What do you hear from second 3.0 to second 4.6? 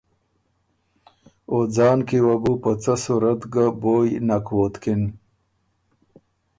صورت ګۀ بویٛ نک